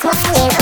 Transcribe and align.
crying 0.00 0.59